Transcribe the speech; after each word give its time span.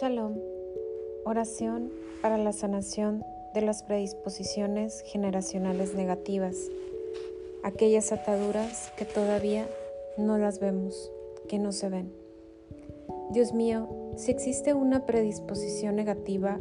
Shalom. 0.00 0.40
Oración 1.24 1.88
para 2.20 2.36
la 2.36 2.52
sanación 2.52 3.22
de 3.54 3.60
las 3.60 3.84
predisposiciones 3.84 5.02
generacionales 5.06 5.94
negativas, 5.94 6.56
aquellas 7.62 8.10
ataduras 8.10 8.90
que 8.96 9.04
todavía 9.04 9.68
no 10.18 10.36
las 10.36 10.58
vemos, 10.58 11.12
que 11.48 11.60
no 11.60 11.70
se 11.70 11.90
ven. 11.90 12.12
Dios 13.30 13.52
mío, 13.52 13.88
si 14.16 14.32
existe 14.32 14.74
una 14.74 15.06
predisposición 15.06 15.94
negativa 15.94 16.58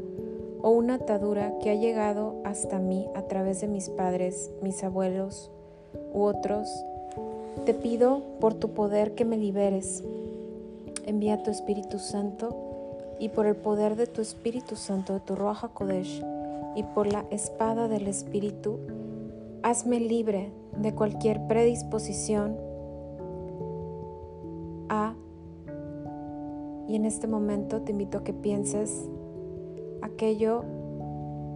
o 0.62 0.70
una 0.70 0.95
atadura 0.95 1.58
que 1.58 1.72
ha 1.72 1.76
llegado 1.76 2.40
hasta 2.44 2.77
mí 2.77 3.08
a 3.16 3.23
través 3.23 3.62
de 3.62 3.68
mis 3.68 3.90
padres, 3.90 4.52
mis 4.62 4.84
abuelos 4.84 5.50
u 6.13 6.22
otros, 6.22 6.70
te 7.66 7.73
pido 7.73 8.22
por 8.40 8.54
tu 8.54 8.76
poder 8.76 9.16
que 9.16 9.26
me 9.26 9.38
liberes. 9.38 10.04
Envía 11.08 11.41
tu 11.41 11.50
Espíritu 11.50 11.98
Santo 11.98 12.62
y 13.23 13.30
por 13.30 13.45
el 13.45 13.55
poder 13.55 13.95
de 13.95 14.05
tu 14.05 14.20
Espíritu 14.20 14.76
Santo, 14.76 15.13
de 15.13 15.22
tu 15.22 15.34
Roja 15.36 15.70
Kodesh, 15.70 16.22
y 16.76 16.84
por 16.84 17.08
la 17.08 17.26
espada 17.32 17.88
del 17.88 18.09
Espíritu, 18.09 18.80
hazme 19.62 20.02
libre 20.02 20.52
de 20.76 20.94
cualquier 20.94 21.48
predisposición 21.48 22.58
a, 24.90 25.16
y 26.90 26.98
en 26.98 27.05
este 27.05 27.27
momento 27.27 27.82
te 27.84 27.94
invito 27.94 28.18
a 28.18 28.23
que 28.26 28.34
pienses 28.34 29.08
aquello 30.02 30.66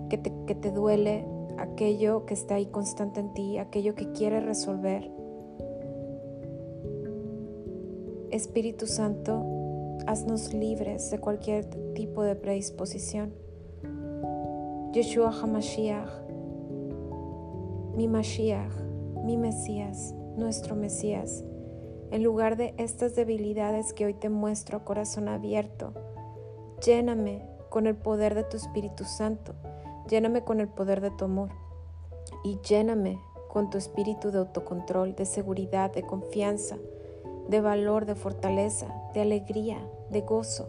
que 0.10 0.18
te, 0.18 0.32
que 0.46 0.56
te 0.56 0.72
duele, 0.72 1.26
aquello 1.58 2.26
que 2.26 2.34
está 2.34 2.56
ahí 2.56 2.68
constante 2.68 3.20
en 3.20 3.34
ti, 3.34 3.58
aquello 3.58 3.94
que 3.94 4.14
quieres 4.14 4.46
resolver. 4.46 5.12
Espíritu 8.32 8.88
Santo, 8.88 9.57
haznos 10.06 10.54
libres 10.54 11.10
de 11.12 11.20
cualquier 11.20 11.66
tipo 11.94 12.24
de 12.24 12.36
predisposición. 12.36 13.34
Yeshua 14.94 15.32
HaMashiach, 15.32 16.10
mi 17.96 18.08
Mashiach, 18.08 18.74
mi 19.24 19.38
Mesías, 19.38 20.14
nuestro 20.36 20.76
Mesías, 20.76 21.44
en 22.12 22.24
lugar 22.24 22.56
de 22.56 22.74
estas 22.78 23.16
debilidades 23.16 23.94
que 23.94 24.06
hoy 24.06 24.14
te 24.14 24.30
muestro 24.30 24.78
a 24.78 24.86
corazón 24.86 25.28
abierto, 25.28 25.94
lléname 26.86 27.46
con 27.70 27.88
el 27.88 27.96
poder 27.96 28.36
de 28.36 28.44
tu 28.44 28.58
Espíritu 28.58 29.04
Santo, 29.04 29.56
lléname 30.10 30.44
con 30.44 30.60
el 30.60 30.70
poder 30.70 31.02
de 31.02 31.12
tu 31.12 31.26
amor 31.26 31.50
y 32.44 32.60
lléname 32.62 33.20
con 33.50 33.70
tu 33.70 33.78
espíritu 33.78 34.32
de 34.32 34.40
autocontrol, 34.40 35.16
de 35.16 35.26
seguridad, 35.26 35.92
de 35.92 36.04
confianza, 36.04 36.78
de 37.48 37.62
valor, 37.62 38.06
de 38.06 38.16
fortaleza, 38.16 38.88
de 39.14 39.22
alegría, 39.22 39.80
de 40.10 40.22
gozo, 40.22 40.68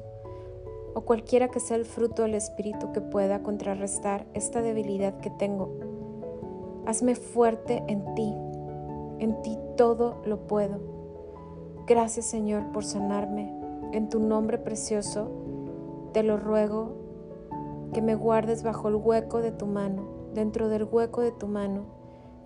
o 0.94 1.02
cualquiera 1.02 1.48
que 1.48 1.60
sea 1.60 1.76
el 1.76 1.84
fruto 1.84 2.22
del 2.22 2.34
Espíritu 2.34 2.92
que 2.92 3.00
pueda 3.00 3.42
contrarrestar 3.42 4.26
esta 4.34 4.62
debilidad 4.62 5.20
que 5.20 5.30
tengo. 5.30 5.70
Hazme 6.86 7.14
fuerte 7.14 7.82
en 7.86 8.14
ti, 8.14 8.34
en 9.18 9.42
ti 9.42 9.58
todo 9.76 10.22
lo 10.24 10.46
puedo. 10.46 10.80
Gracias 11.86 12.26
Señor 12.26 12.72
por 12.72 12.84
sanarme. 12.84 13.52
En 13.92 14.08
tu 14.08 14.20
nombre 14.20 14.58
precioso 14.58 15.30
te 16.12 16.22
lo 16.22 16.36
ruego 16.36 16.92
que 17.92 18.02
me 18.02 18.14
guardes 18.14 18.62
bajo 18.62 18.88
el 18.88 18.96
hueco 18.96 19.40
de 19.40 19.52
tu 19.52 19.66
mano, 19.66 20.02
dentro 20.34 20.68
del 20.68 20.84
hueco 20.84 21.22
de 21.22 21.32
tu 21.32 21.46
mano, 21.46 21.86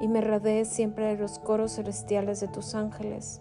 y 0.00 0.08
me 0.08 0.20
rodees 0.20 0.68
siempre 0.68 1.06
de 1.06 1.16
los 1.16 1.38
coros 1.38 1.72
celestiales 1.72 2.40
de 2.40 2.48
tus 2.48 2.74
ángeles. 2.74 3.40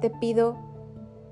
Te 0.00 0.10
pido 0.10 0.56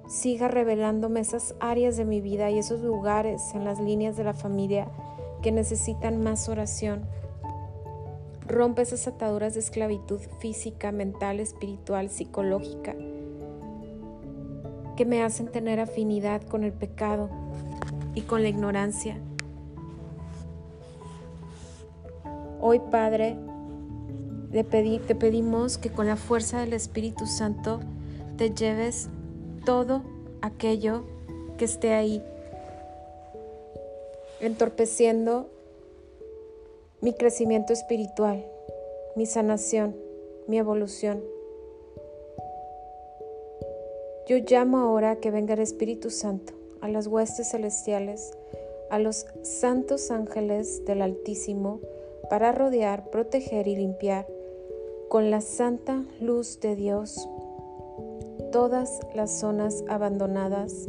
siga 0.09 0.49
revelándome 0.49 1.21
esas 1.21 1.55
áreas 1.61 1.97
de 1.97 2.05
mi 2.05 2.21
vida 2.21 2.51
y 2.51 2.59
esos 2.59 2.81
lugares 2.81 3.55
en 3.55 3.65
las 3.65 3.79
líneas 3.79 4.17
de 4.17 4.25
la 4.25 4.35
familia 4.35 4.89
que 5.43 5.53
necesitan 5.53 6.23
más 6.23 6.49
oración. 6.49 7.03
Rompe 8.47 8.83
esas 8.83 9.07
ataduras 9.07 9.55
de 9.55 9.61
esclavitud 9.61 10.21
física, 10.41 10.91
mental, 10.91 11.39
espiritual, 11.39 12.09
psicológica, 12.09 12.97
que 14.97 15.05
me 15.05 15.23
hacen 15.23 15.49
tener 15.49 15.79
afinidad 15.79 16.43
con 16.43 16.65
el 16.65 16.73
pecado 16.73 17.29
y 18.15 18.23
con 18.23 18.43
la 18.43 18.49
ignorancia. 18.49 19.19
Hoy, 22.61 22.81
Padre, 22.91 23.37
te 24.51 24.65
pedimos 24.65 25.77
que 25.77 25.91
con 25.91 26.07
la 26.07 26.17
fuerza 26.17 26.61
del 26.61 26.73
Espíritu 26.73 27.27
Santo 27.27 27.81
te 28.39 28.55
lleves 28.55 29.09
todo 29.67 30.03
aquello 30.43 31.03
que 31.59 31.65
esté 31.65 31.93
ahí, 31.93 32.23
entorpeciendo 34.41 35.49
mi 37.01 37.15
crecimiento 37.15 37.73
espiritual, 37.73 38.47
mi 39.17 39.27
sanación, 39.27 39.97
mi 40.47 40.57
evolución. 40.57 41.21
Yo 44.29 44.37
llamo 44.49 44.79
ahora 44.79 45.17
que 45.17 45.33
venga 45.33 45.55
el 45.55 45.61
Espíritu 45.61 46.11
Santo 46.11 46.53
a 46.81 46.89
las 46.89 47.09
huestes 47.09 47.51
celestiales, 47.51 48.39
a 48.89 49.01
los 49.01 49.27
santos 49.43 50.13
ángeles 50.13 50.85
del 50.85 51.03
Altísimo, 51.03 51.81
para 52.31 52.53
rodear, 52.53 53.11
proteger 53.11 53.67
y 53.67 53.75
limpiar 53.75 54.29
con 55.09 55.33
la 55.33 55.41
santa 55.41 56.05
luz 56.21 56.61
de 56.61 56.77
Dios 56.77 57.29
todas 58.53 59.01
las 59.15 59.31
zonas 59.31 59.85
abandonadas 59.89 60.89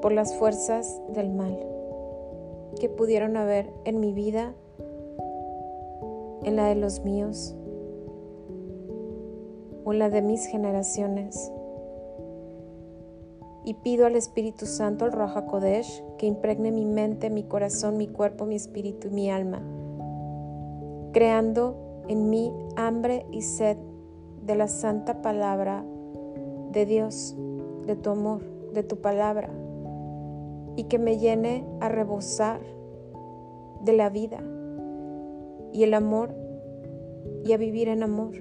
por 0.00 0.12
las 0.12 0.34
fuerzas 0.34 1.00
del 1.14 1.30
mal 1.30 1.58
que 2.80 2.88
pudieron 2.88 3.36
haber 3.36 3.72
en 3.84 4.00
mi 4.00 4.12
vida, 4.12 4.52
en 6.42 6.56
la 6.56 6.66
de 6.66 6.74
los 6.74 7.04
míos 7.04 7.54
o 9.84 9.92
en 9.92 9.98
la 9.98 10.10
de 10.10 10.22
mis 10.22 10.46
generaciones. 10.46 11.52
Y 13.64 13.74
pido 13.74 14.06
al 14.06 14.16
Espíritu 14.16 14.66
Santo, 14.66 15.06
al 15.06 15.12
Raja 15.12 15.46
Kodesh, 15.46 16.04
que 16.18 16.26
impregne 16.26 16.70
mi 16.70 16.84
mente, 16.84 17.30
mi 17.30 17.44
corazón, 17.44 17.96
mi 17.96 18.08
cuerpo, 18.08 18.44
mi 18.44 18.56
espíritu 18.56 19.08
y 19.08 19.10
mi 19.10 19.30
alma, 19.30 19.62
creando 21.12 22.02
en 22.08 22.28
mí 22.28 22.52
hambre 22.76 23.24
y 23.30 23.40
sed 23.40 23.78
de 24.44 24.54
la 24.54 24.68
santa 24.68 25.22
palabra 25.22 25.84
de 26.74 26.86
Dios, 26.86 27.36
de 27.86 27.96
tu 27.96 28.10
amor, 28.10 28.42
de 28.72 28.82
tu 28.82 29.00
palabra, 29.00 29.48
y 30.76 30.84
que 30.84 30.98
me 30.98 31.18
llene 31.18 31.64
a 31.80 31.88
rebosar 31.88 32.60
de 33.82 33.92
la 33.92 34.10
vida 34.10 34.42
y 35.72 35.84
el 35.84 35.94
amor 35.94 36.34
y 37.44 37.52
a 37.52 37.56
vivir 37.56 37.88
en 37.88 38.02
amor. 38.02 38.34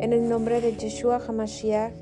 En 0.00 0.12
el 0.12 0.28
nombre 0.28 0.60
de 0.60 0.76
Yeshua 0.76 1.20
HaMashiach, 1.26 1.92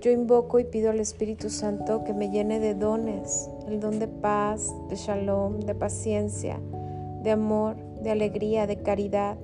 yo 0.00 0.10
invoco 0.10 0.58
y 0.58 0.64
pido 0.64 0.90
al 0.90 1.00
Espíritu 1.00 1.50
Santo 1.50 2.04
que 2.04 2.14
me 2.14 2.30
llene 2.30 2.58
de 2.58 2.74
dones, 2.74 3.50
el 3.68 3.80
don 3.80 3.98
de 3.98 4.08
paz, 4.08 4.72
de 4.88 4.96
shalom, 4.96 5.60
de 5.60 5.74
paciencia, 5.74 6.58
de 7.22 7.30
amor, 7.30 7.76
de 8.02 8.10
alegría, 8.10 8.66
de 8.66 8.82
caridad, 8.82 9.36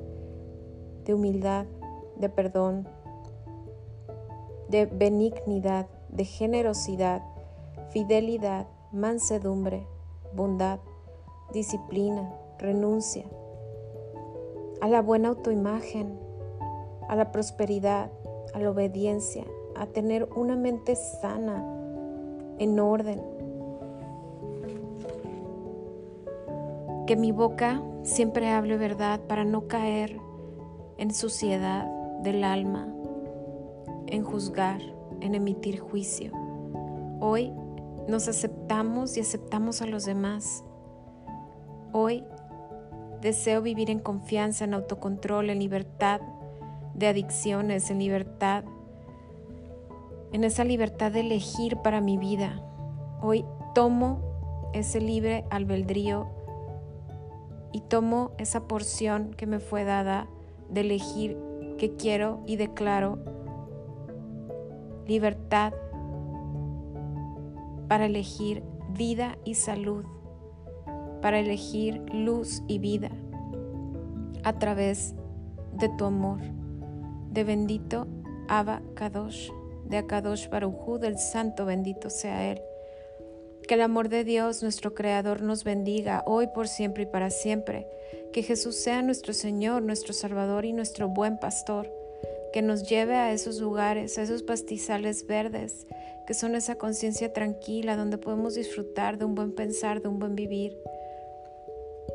de 1.05 1.15
humildad, 1.15 1.67
de 2.19 2.29
perdón, 2.29 2.89
de 4.69 4.87
benignidad, 4.87 5.87
de 6.09 6.25
generosidad, 6.25 7.22
fidelidad, 7.91 8.66
mansedumbre, 8.93 9.87
bondad, 10.34 10.81
disciplina, 11.53 12.32
renuncia, 12.59 13.25
a 14.81 14.88
la 14.88 15.03
buena 15.03 15.28
autoimagen, 15.28 16.19
a 17.08 17.17
la 17.17 17.32
prosperidad, 17.32 18.11
a 18.55 18.58
la 18.58 18.70
obediencia, 18.70 19.44
a 19.76 19.87
tener 19.87 20.29
una 20.37 20.56
mente 20.56 20.96
sana, 20.96 21.73
en 22.58 22.81
orden. 22.81 23.23
Que 27.06 27.17
mi 27.17 27.32
boca 27.32 27.82
siempre 28.02 28.50
hable 28.50 28.76
verdad 28.76 29.20
para 29.29 29.44
no 29.44 29.69
caer 29.69 30.19
en 30.96 31.12
suciedad 31.12 31.87
del 32.23 32.44
alma, 32.44 32.88
en 34.06 34.25
juzgar, 34.25 34.81
en 35.20 35.35
emitir 35.35 35.79
juicio. 35.79 36.32
Hoy 37.20 37.53
nos 38.08 38.29
aceptamos 38.29 39.17
y 39.17 39.20
aceptamos 39.20 39.82
a 39.82 39.87
los 39.87 40.05
demás. 40.05 40.64
Hoy 41.93 42.25
deseo 43.20 43.62
vivir 43.62 43.91
en 43.91 43.99
confianza, 43.99 44.64
en 44.64 44.75
autocontrol, 44.75 45.50
en 45.50 45.58
libertad 45.58 46.20
de 46.94 47.08
adicciones, 47.08 47.91
en 47.91 47.99
libertad, 47.99 48.64
en 50.32 50.44
esa 50.44 50.64
libertad 50.64 51.12
de 51.12 51.20
elegir 51.20 51.79
para 51.79 52.00
mi 52.00 52.19
vida. 52.19 52.62
Hoy 53.23 53.44
tomo 53.75 54.70
ese 54.73 55.00
libre 55.00 55.44
albedrío 55.50 56.29
y 57.73 57.81
tomo 57.81 58.32
esa 58.38 58.67
porción 58.69 59.35
que 59.35 59.47
me 59.47 59.58
fue 59.58 59.85
dada 59.85 60.29
de 60.69 60.82
elegir 60.82 61.38
que 61.79 61.97
quiero 61.97 62.43
y 62.47 62.56
declaro 62.56 63.19
libertad 65.06 65.73
para 67.88 68.06
elegir 68.06 68.62
vida 68.91 69.38
y 69.44 69.55
salud, 69.55 70.05
para 71.23 71.38
elegir 71.38 72.03
luz 72.12 72.62
y 72.67 72.79
vida 72.79 73.11
a 74.44 74.58
través 74.58 75.14
de 75.73 75.88
tu 75.91 76.05
amor, 76.05 76.41
de 77.31 77.44
bendito 77.44 78.06
Abba 78.49 78.82
Kadosh, 78.94 79.50
de 79.85 79.99
Akadosh 79.99 80.49
Barujú, 80.49 80.99
del 80.99 81.19
Santo 81.19 81.64
bendito 81.64 82.11
sea 82.11 82.50
Él. 82.50 82.61
Que 83.67 83.75
el 83.75 83.82
amor 83.82 84.08
de 84.08 84.23
Dios, 84.23 84.62
nuestro 84.62 84.94
Creador, 84.94 85.43
nos 85.43 85.64
bendiga 85.64 86.23
hoy, 86.26 86.47
por 86.55 86.69
siempre 86.69 87.03
y 87.03 87.06
para 87.06 87.31
siempre. 87.31 87.88
Que 88.32 88.44
Jesús 88.44 88.76
sea 88.76 89.03
nuestro 89.03 89.32
Señor, 89.32 89.82
nuestro 89.82 90.12
Salvador 90.12 90.64
y 90.64 90.73
nuestro 90.73 91.08
buen 91.08 91.38
pastor. 91.38 91.95
Que 92.52 92.62
nos 92.62 92.88
lleve 92.88 93.16
a 93.16 93.32
esos 93.32 93.60
lugares, 93.60 94.19
a 94.19 94.22
esos 94.22 94.43
pastizales 94.43 95.26
verdes, 95.26 95.87
que 96.26 96.34
son 96.34 96.54
esa 96.54 96.76
conciencia 96.76 97.32
tranquila 97.32 97.96
donde 97.96 98.19
podemos 98.19 98.54
disfrutar 98.54 99.19
de 99.19 99.25
un 99.25 99.34
buen 99.34 99.52
pensar, 99.52 100.02
de 100.02 100.08
un 100.08 100.19
buen 100.19 100.34
vivir. 100.34 100.76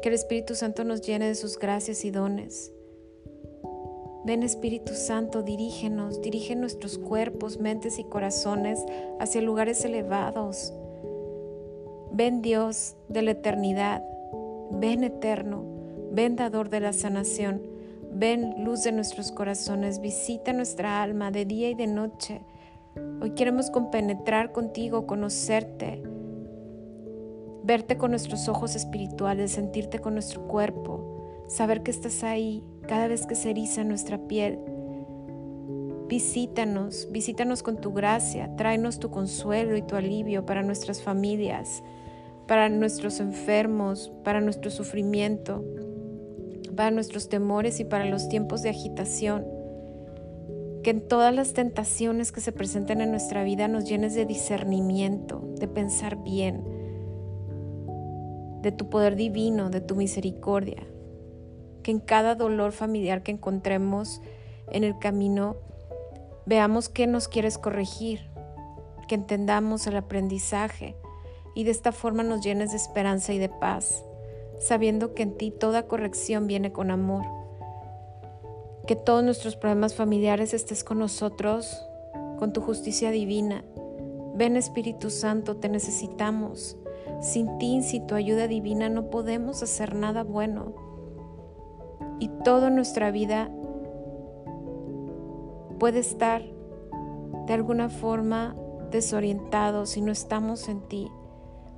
Que 0.02 0.10
el 0.10 0.16
Espíritu 0.16 0.56
Santo 0.56 0.84
nos 0.84 1.02
llene 1.02 1.28
de 1.28 1.36
sus 1.36 1.58
gracias 1.58 2.04
y 2.06 2.12
dones. 2.12 2.72
Ven 4.24 4.44
Espíritu 4.44 4.94
Santo, 4.94 5.42
dirígenos, 5.42 6.22
dirige 6.22 6.56
nuestros 6.56 7.00
cuerpos, 7.00 7.60
mentes 7.60 7.98
y 7.98 8.04
corazones 8.04 8.80
hacia 9.20 9.42
lugares 9.42 9.84
elevados. 9.84 10.74
Ven 12.12 12.44
Dios 12.44 12.96
de 13.08 13.24
la 13.24 13.32
eternidad, 13.32 14.04
ven 14.72 15.04
eterno, 15.04 15.64
ven 16.12 16.36
dador 16.36 16.70
de 16.70 16.82
la 16.82 16.94
sanación, 16.94 17.64
ven 18.14 18.64
luz 18.64 18.84
de 18.84 18.92
nuestros 18.92 19.32
corazones, 19.32 20.02
visita 20.02 20.54
nuestra 20.54 21.02
alma 21.02 21.32
de 21.32 21.46
día 21.46 21.70
y 21.70 21.76
de 21.76 21.88
noche. 21.88 22.42
Hoy 23.22 23.32
queremos 23.32 23.70
compenetrar 23.72 24.52
contigo, 24.52 25.08
conocerte, 25.08 26.04
verte 27.64 27.98
con 27.98 28.12
nuestros 28.12 28.50
ojos 28.50 28.76
espirituales, 28.76 29.52
sentirte 29.52 30.00
con 30.00 30.14
nuestro 30.14 30.48
cuerpo, 30.48 31.46
saber 31.48 31.84
que 31.84 31.92
estás 31.92 32.24
ahí 32.24 32.64
cada 32.88 33.08
vez 33.08 33.26
que 33.26 33.36
se 33.36 33.52
eriza 33.52 33.84
nuestra 33.84 34.18
piel. 34.28 34.60
Visítanos, 36.08 37.08
visítanos 37.12 37.64
con 37.64 37.80
tu 37.80 37.94
gracia, 37.94 38.54
tráenos 38.58 39.00
tu 39.00 39.10
consuelo 39.10 39.78
y 39.78 39.82
tu 39.82 39.96
alivio 39.96 40.46
para 40.46 40.62
nuestras 40.62 41.02
familias, 41.02 41.82
para 42.48 42.68
nuestros 42.68 43.22
enfermos, 43.22 44.12
para 44.26 44.42
nuestro 44.42 44.70
sufrimiento, 44.70 45.64
para 46.72 46.92
nuestros 46.92 47.30
temores 47.30 47.80
y 47.80 47.86
para 47.86 48.06
los 48.06 48.30
tiempos 48.30 48.62
de 48.62 48.70
agitación. 48.70 49.46
Que 50.84 50.90
en 50.90 51.08
todas 51.08 51.34
las 51.34 51.54
tentaciones 51.54 52.32
que 52.32 52.42
se 52.42 52.52
presenten 52.52 53.02
en 53.02 53.12
nuestra 53.12 53.44
vida 53.44 53.68
nos 53.68 53.86
llenes 53.86 54.16
de 54.16 54.26
discernimiento, 54.26 55.44
de 55.60 55.68
pensar 55.68 56.24
bien, 56.24 56.64
de 58.62 58.72
tu 58.72 58.90
poder 58.90 59.16
divino, 59.16 59.70
de 59.70 59.82
tu 59.82 59.96
misericordia. 59.96 60.84
Que 61.84 61.92
en 61.92 62.00
cada 62.00 62.36
dolor 62.36 62.72
familiar 62.72 63.24
que 63.24 63.32
encontremos 63.32 64.22
en 64.72 64.84
el 64.84 64.98
camino 64.98 65.58
veamos 66.46 66.90
qué 66.90 67.08
nos 67.08 67.28
quieres 67.28 67.58
corregir, 67.58 68.30
que 69.08 69.16
entendamos 69.16 69.88
el 69.88 69.98
aprendizaje 69.98 70.96
y 71.56 71.64
de 71.64 71.72
esta 71.72 71.92
forma 71.92 72.24
nos 72.24 72.42
llenes 72.42 72.72
de 72.72 72.78
esperanza 72.78 73.34
y 73.34 73.40
de 73.40 73.50
paz, 73.50 74.04
sabiendo 74.62 75.14
que 75.16 75.24
en 75.24 75.36
ti 75.36 75.52
toda 75.52 75.88
corrección 75.88 76.48
viene 76.48 76.72
con 76.72 76.92
amor. 76.92 77.26
Que 78.86 78.96
todos 78.96 79.24
nuestros 79.24 79.56
problemas 79.56 79.96
familiares 79.96 80.54
estés 80.54 80.84
con 80.84 81.00
nosotros, 81.00 81.84
con 82.38 82.54
tu 82.54 82.62
justicia 82.62 83.12
divina. 83.12 83.66
Ven 84.36 84.56
Espíritu 84.56 85.10
Santo, 85.10 85.58
te 85.58 85.68
necesitamos. 85.68 86.78
Sin 87.22 87.58
ti, 87.58 87.82
sin 87.82 88.08
tu 88.08 88.16
ayuda 88.16 88.48
divina, 88.48 88.90
no 88.90 89.10
podemos 89.10 89.64
hacer 89.64 89.96
nada 89.96 90.24
bueno. 90.24 90.74
Y 92.20 92.30
toda 92.44 92.70
nuestra 92.70 93.12
vida 93.12 93.52
puede 95.80 96.00
estar 96.00 96.44
de 97.48 97.54
alguna 97.54 97.90
forma 97.90 98.56
desorientado 98.92 99.88
si 99.88 100.02
no 100.02 100.12
estamos 100.12 100.70
en 100.70 100.82
ti. 100.88 101.12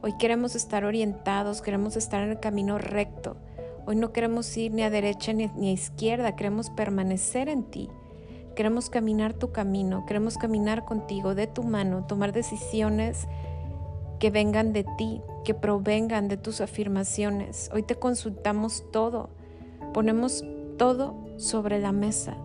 Hoy 0.05 0.17
queremos 0.17 0.53
estar 0.53 0.83
orientados, 0.83 1.61
queremos 1.61 1.95
estar 1.95 2.23
en 2.23 2.31
el 2.31 2.39
camino 2.41 2.77
recto. 2.77 3.37
Hoy 3.85 3.95
no 3.95 4.11
queremos 4.11 4.57
ir 4.57 4.73
ni 4.73 4.83
a 4.83 4.89
derecha 4.89 5.31
ni, 5.31 5.45
a 5.45 5.71
izquierda, 5.71 6.35
queremos 6.35 6.69
permanecer 6.69 7.47
en 7.47 7.63
ti. 7.63 7.89
Queremos 8.53 8.89
caminar 8.89 9.31
tu 9.31 9.53
camino, 9.53 10.05
queremos 10.05 10.37
caminar 10.37 10.83
contigo, 10.83 11.35
de 11.35 11.47
tu 11.47 11.63
mano, 11.63 12.05
tomar 12.05 12.33
decisiones 12.33 13.29
que 14.19 14.29
vengan 14.29 14.73
de 14.73 14.83
ti, 14.97 15.21
que 15.45 15.53
provengan 15.53 16.27
de 16.27 16.35
tus 16.35 16.59
afirmaciones. 16.59 17.69
Hoy 17.73 17.83
te 17.83 17.95
consultamos 17.95 18.83
todo, 18.91 19.29
ponemos 19.93 20.43
todo 20.77 21.15
sobre 21.37 21.79
la 21.79 21.93
mesa 21.93 22.35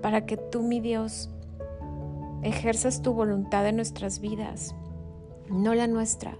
para 0.00 0.26
que 0.26 0.36
tú, 0.36 0.62
mi 0.62 0.78
Dios, 0.78 1.28
ejerzas 2.44 3.02
tu 3.02 3.14
voluntad 3.14 3.66
en 3.66 3.74
nuestras 3.74 4.20
vidas, 4.20 4.76
no 5.48 5.74
la 5.74 5.88
nuestra. 5.88 6.38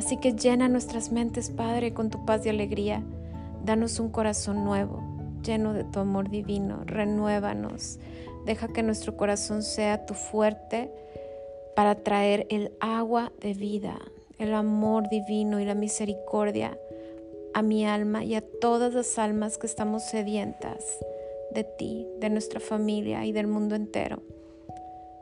Así 0.00 0.16
que 0.16 0.32
llena 0.32 0.66
nuestras 0.66 1.12
mentes, 1.12 1.50
Padre, 1.50 1.92
con 1.92 2.08
tu 2.08 2.24
paz 2.24 2.46
y 2.46 2.48
alegría. 2.48 3.02
Danos 3.66 4.00
un 4.00 4.08
corazón 4.08 4.64
nuevo, 4.64 5.02
lleno 5.44 5.74
de 5.74 5.84
tu 5.84 6.00
amor 6.00 6.30
divino. 6.30 6.84
Renuévanos. 6.86 7.98
Deja 8.46 8.68
que 8.68 8.82
nuestro 8.82 9.18
corazón 9.18 9.62
sea 9.62 10.06
tu 10.06 10.14
fuerte 10.14 10.90
para 11.76 11.96
traer 11.96 12.46
el 12.48 12.72
agua 12.80 13.30
de 13.42 13.52
vida, 13.52 13.98
el 14.38 14.54
amor 14.54 15.10
divino 15.10 15.60
y 15.60 15.66
la 15.66 15.74
misericordia 15.74 16.78
a 17.52 17.60
mi 17.60 17.84
alma 17.84 18.24
y 18.24 18.36
a 18.36 18.40
todas 18.40 18.94
las 18.94 19.18
almas 19.18 19.58
que 19.58 19.66
estamos 19.66 20.02
sedientas 20.04 20.82
de 21.52 21.64
ti, 21.64 22.06
de 22.20 22.30
nuestra 22.30 22.58
familia 22.58 23.26
y 23.26 23.32
del 23.32 23.48
mundo 23.48 23.74
entero. 23.74 24.22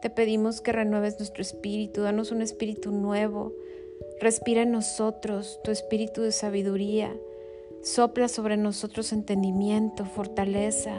Te 0.03 0.09
pedimos 0.09 0.61
que 0.61 0.71
renueves 0.71 1.19
nuestro 1.19 1.43
espíritu, 1.43 2.03
danos 2.03 2.31
un 2.31 2.43
espíritu 2.43 2.93
nuevo. 2.93 3.53
Respira 4.21 4.63
en 4.63 4.73
nosotros 4.73 5.61
tu 5.63 5.71
espíritu 5.71 6.23
de 6.23 6.33
sabiduría. 6.33 7.15
Sopla 7.83 8.27
sobre 8.27 8.57
nosotros 8.57 9.13
entendimiento, 9.13 10.05
fortaleza, 10.05 10.95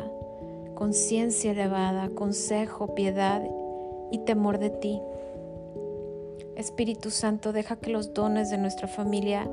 conciencia 0.73 1.51
elevada, 1.51 2.09
consejo, 2.11 2.95
piedad 2.95 3.43
y 4.09 4.19
temor 4.19 4.57
de 4.57 4.69
ti. 4.69 5.01
Espíritu 6.55 7.11
Santo, 7.11 7.51
deja 7.51 7.75
que 7.75 7.89
los 7.89 8.13
dones 8.13 8.49
de 8.51 8.57
nuestra 8.57 8.87
familia 8.87 9.51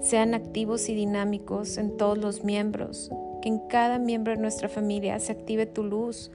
sean 0.00 0.34
activos 0.34 0.90
y 0.90 0.94
dinámicos 0.94 1.78
en 1.78 1.96
todos 1.96 2.18
los 2.18 2.44
miembros, 2.44 3.10
que 3.40 3.48
en 3.48 3.60
cada 3.60 3.98
miembro 3.98 4.34
de 4.34 4.42
nuestra 4.42 4.68
familia 4.68 5.18
se 5.20 5.32
active 5.32 5.64
tu 5.64 5.84
luz. 5.84 6.30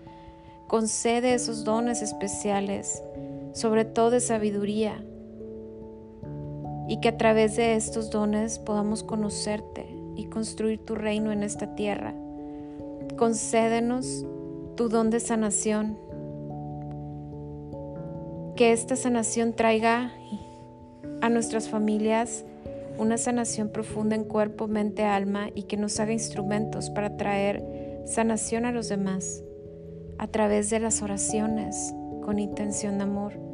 Concede 0.68 1.36
esos 1.36 1.64
dones 1.64 2.02
especiales, 2.02 3.04
sobre 3.54 3.86
todo 3.86 4.10
de 4.10 4.20
sabiduría, 4.20 5.04
y 6.92 6.98
que 6.98 7.08
a 7.08 7.18
través 7.18 7.56
de 7.56 7.76
estos 7.76 8.10
dones 8.10 8.60
podamos 8.60 9.02
conocerte 9.02 9.96
y 10.18 10.26
construir 10.26 10.84
tu 10.84 10.94
reino 10.94 11.32
en 11.32 11.42
esta 11.42 11.74
tierra. 11.74 12.14
Concédenos 13.18 14.26
tu 14.76 14.90
don 14.90 15.10
de 15.10 15.22
sanación 15.22 15.98
que 18.58 18.74
esta 18.74 18.98
sanación 18.98 19.54
traiga 19.54 20.12
a 21.22 21.30
nuestras 21.30 21.70
familias 21.70 22.44
una 22.98 23.18
sanación 23.18 23.70
profunda 23.70 24.18
en 24.18 24.26
cuerpo, 24.26 24.68
mente, 24.68 25.06
alma 25.06 25.48
y 25.56 25.64
que 25.64 25.78
nos 25.78 25.98
haga 26.02 26.12
instrumentos 26.12 26.90
para 26.90 27.16
traer 27.16 28.04
sanación 28.06 28.66
a 28.66 28.74
los 28.74 28.90
demás 28.90 29.42
a 30.18 30.28
través 30.28 30.70
de 30.70 30.82
las 30.82 31.02
oraciones 31.02 31.94
con 32.22 32.38
intención 32.38 32.98
de 32.98 33.06
amor. 33.06 33.51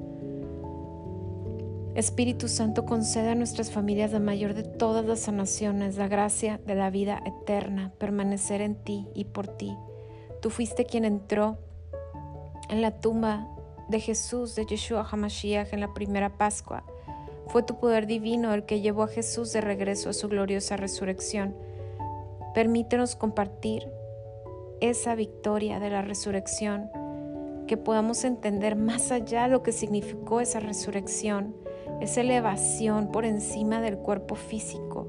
Espíritu 1.97 2.47
Santo, 2.47 2.85
conceda 2.85 3.31
a 3.31 3.35
nuestras 3.35 3.71
familias 3.71 4.11
la 4.11 4.19
mayor 4.19 4.53
de 4.53 4.61
todas 4.61 5.03
las 5.03 5.21
sanaciones, 5.21 5.97
la 5.97 6.07
gracia 6.07 6.61
de 6.63 6.75
la 6.75 6.91
vida 6.91 7.19
eterna, 7.25 7.91
permanecer 7.97 8.61
en 8.61 8.75
ti 8.75 9.07
y 9.15 9.25
por 9.25 9.47
ti. 9.47 9.75
Tú 10.39 10.51
fuiste 10.51 10.85
quien 10.85 11.05
entró 11.05 11.57
en 12.69 12.83
la 12.83 12.91
tumba 12.91 13.47
de 13.89 13.99
Jesús, 13.99 14.53
de 14.53 14.67
Yeshua 14.67 15.07
HaMashiach 15.11 15.73
en 15.73 15.79
la 15.79 15.95
primera 15.95 16.37
Pascua. 16.37 16.83
Fue 17.47 17.63
tu 17.63 17.79
poder 17.79 18.05
divino 18.05 18.53
el 18.53 18.65
que 18.65 18.79
llevó 18.79 19.01
a 19.01 19.07
Jesús 19.07 19.51
de 19.51 19.61
regreso 19.61 20.11
a 20.11 20.13
su 20.13 20.27
gloriosa 20.27 20.77
resurrección. 20.77 21.55
Permítenos 22.53 23.15
compartir 23.15 23.91
esa 24.81 25.15
victoria 25.15 25.79
de 25.79 25.89
la 25.89 26.03
resurrección, 26.03 26.91
que 27.65 27.75
podamos 27.75 28.23
entender 28.23 28.75
más 28.75 29.11
allá 29.11 29.47
lo 29.47 29.63
que 29.63 29.71
significó 29.71 30.41
esa 30.41 30.59
resurrección, 30.59 31.55
esa 32.01 32.21
elevación 32.21 33.11
por 33.11 33.25
encima 33.25 33.81
del 33.81 33.97
cuerpo 33.97 34.35
físico, 34.35 35.07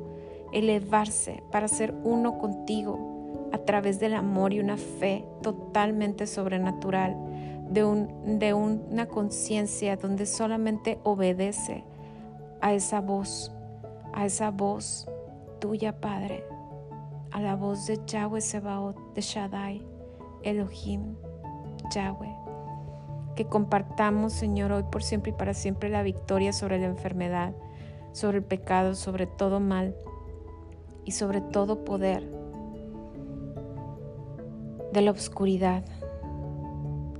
elevarse 0.53 1.43
para 1.51 1.69
ser 1.69 1.95
uno 2.05 2.39
contigo 2.39 3.49
a 3.53 3.59
través 3.59 3.99
del 4.01 4.15
amor 4.15 4.53
y 4.53 4.61
una 4.61 4.77
fe 4.77 5.25
totalmente 5.43 6.27
sobrenatural 6.27 7.17
de, 7.71 7.85
un, 7.85 8.39
de 8.39 8.55
una 8.55 9.07
conciencia 9.07 9.97
donde 9.97 10.27
solamente 10.27 10.99
obedece 11.05 11.85
a 12.61 12.73
esa 12.73 13.01
voz, 13.01 13.53
a 14.13 14.27
esa 14.27 14.51
voz 14.51 15.09
tuya, 15.61 16.01
Padre, 16.01 16.45
a 17.31 17.41
la 17.41 17.57
voz 17.57 17.87
de 17.87 18.01
Yahweh 18.07 18.41
Sebaot, 18.41 18.97
de 19.15 19.21
Shaddai, 19.21 19.87
Elohim, 20.43 21.17
Yahweh. 21.95 22.38
Que 23.39 23.45
compartamos, 23.45 24.33
Señor, 24.33 24.73
hoy 24.73 24.83
por 24.83 25.05
siempre 25.05 25.31
y 25.31 25.33
para 25.33 25.55
siempre 25.55 25.91
la 25.91 26.03
victoria 26.03 26.53
sobre 26.53 26.81
la 26.81 26.87
enfermedad, 26.87 27.53
sobre 28.11 28.39
el 28.39 28.43
pecado, 28.43 28.97
sobre 28.97 29.29
todo 29.29 29.61
mal 29.61 29.95
y 31.05 31.13
sobre 31.13 31.41
todo 31.41 31.85
poder 31.85 32.29
de 34.93 35.03
la 35.03 35.13
oscuridad. 35.13 35.85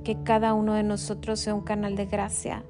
Que 0.03 0.21
cada 0.21 0.53
uno 0.55 0.73
de 0.73 0.83
nosotros 0.83 1.39
sea 1.39 1.55
un 1.55 1.61
canal 1.61 1.95
de 1.95 2.07
gracia, 2.07 2.65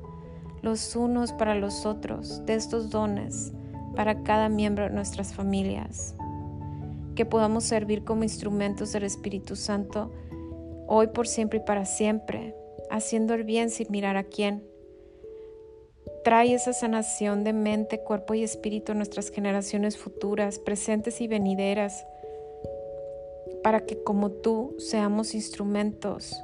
los 0.62 0.96
unos 0.96 1.34
para 1.34 1.56
los 1.56 1.88
otros, 1.88 2.46
de 2.46 2.54
estos 2.54 2.92
dones 2.92 3.52
para 3.96 4.22
cada 4.22 4.48
miembro 4.48 4.84
de 4.84 4.92
nuestras 4.92 5.34
familias. 5.34 6.14
Que 7.16 7.26
podamos 7.26 7.64
servir 7.64 8.04
como 8.04 8.22
instrumentos 8.22 8.92
del 8.92 9.06
Espíritu 9.06 9.56
Santo 9.56 10.12
hoy 10.86 11.08
por 11.08 11.28
siempre 11.28 11.58
y 11.58 11.66
para 11.66 11.86
siempre, 11.86 12.56
haciendo 12.90 13.34
el 13.34 13.44
bien 13.44 13.70
sin 13.70 13.88
mirar 13.92 14.18
a 14.18 14.24
quién. 14.24 14.64
Trae 16.24 16.54
esa 16.54 16.74
sanación 16.74 17.44
de 17.44 17.54
mente, 17.54 18.00
cuerpo 18.02 18.34
y 18.34 18.44
espíritu 18.44 18.92
a 18.92 18.96
nuestras 18.96 19.30
generaciones 19.30 19.98
futuras, 19.98 20.60
presentes 20.60 21.22
y 21.22 21.28
venideras 21.28 22.06
para 23.64 23.86
que 23.86 24.04
como 24.04 24.32
tú 24.32 24.76
seamos 24.78 25.34
instrumentos 25.34 26.44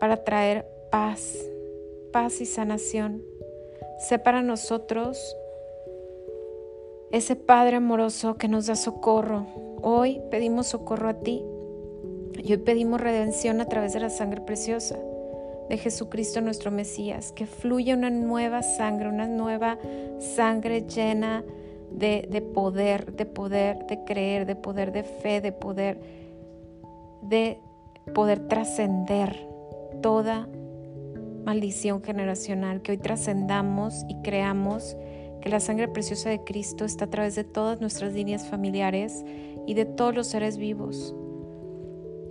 para 0.00 0.24
traer 0.24 0.66
paz, 0.90 1.38
paz 2.12 2.40
y 2.40 2.46
sanación. 2.46 3.22
Sé 3.98 4.18
para 4.18 4.42
nosotros 4.42 5.36
ese 7.12 7.36
Padre 7.36 7.76
amoroso 7.76 8.36
que 8.36 8.48
nos 8.48 8.66
da 8.66 8.74
socorro. 8.74 9.46
Hoy 9.82 10.20
pedimos 10.30 10.66
socorro 10.66 11.08
a 11.08 11.14
ti 11.14 11.44
y 12.36 12.52
hoy 12.52 12.58
pedimos 12.58 13.00
redención 13.00 13.60
a 13.60 13.68
través 13.68 13.92
de 13.92 14.00
la 14.00 14.10
sangre 14.10 14.40
preciosa 14.40 14.98
de 15.68 15.78
Jesucristo 15.78 16.40
nuestro 16.40 16.70
Mesías, 16.70 17.32
que 17.32 17.46
fluya 17.46 17.94
una 17.94 18.10
nueva 18.10 18.62
sangre, 18.62 19.08
una 19.08 19.26
nueva 19.26 19.78
sangre 20.18 20.82
llena 20.82 21.44
de, 21.90 22.42
poder, 22.54 23.14
de 23.14 23.26
poder 23.26 23.86
de 23.86 24.04
creer, 24.04 24.46
de 24.46 24.56
poder 24.56 24.92
de 24.92 25.04
fe, 25.04 25.40
de 25.40 25.52
poder 25.52 25.98
de 27.22 27.58
poder 28.14 28.48
trascender 28.48 29.48
toda 30.02 30.46
maldición 31.44 32.02
generacional, 32.02 32.82
que 32.82 32.92
hoy 32.92 32.98
trascendamos 32.98 34.04
y 34.08 34.16
creamos 34.22 34.96
que 35.40 35.48
la 35.48 35.60
sangre 35.60 35.88
preciosa 35.88 36.30
de 36.30 36.42
Cristo 36.44 36.84
está 36.84 37.06
a 37.06 37.10
través 37.10 37.34
de 37.34 37.44
todas 37.44 37.80
nuestras 37.80 38.12
líneas 38.12 38.46
familiares 38.46 39.24
y 39.66 39.74
de 39.74 39.84
todos 39.84 40.14
los 40.14 40.26
seres 40.26 40.56
vivos, 40.56 41.14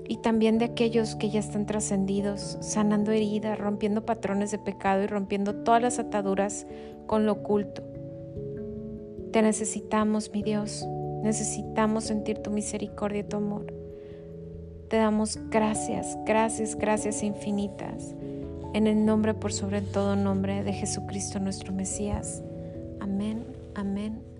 y 0.07 0.17
también 0.17 0.57
de 0.57 0.65
aquellos 0.65 1.15
que 1.15 1.29
ya 1.29 1.39
están 1.39 1.65
trascendidos, 1.65 2.57
sanando 2.61 3.11
heridas, 3.11 3.57
rompiendo 3.57 4.05
patrones 4.05 4.51
de 4.51 4.59
pecado 4.59 5.03
y 5.03 5.07
rompiendo 5.07 5.55
todas 5.55 5.81
las 5.81 5.99
ataduras 5.99 6.67
con 7.07 7.25
lo 7.25 7.33
oculto. 7.33 7.83
Te 9.31 9.41
necesitamos, 9.41 10.31
mi 10.31 10.43
Dios. 10.43 10.85
Necesitamos 11.23 12.03
sentir 12.03 12.39
tu 12.39 12.51
misericordia 12.51 13.21
y 13.21 13.23
tu 13.23 13.37
amor. 13.37 13.73
Te 14.89 14.97
damos 14.97 15.39
gracias, 15.49 16.17
gracias, 16.25 16.75
gracias 16.75 17.23
infinitas. 17.23 18.13
En 18.73 18.87
el 18.87 19.05
nombre 19.05 19.33
por 19.33 19.53
sobre 19.53 19.81
todo 19.81 20.15
nombre 20.15 20.63
de 20.63 20.73
Jesucristo 20.73 21.39
nuestro 21.39 21.73
Mesías. 21.73 22.43
Amén, 22.99 23.45
amén. 23.75 24.32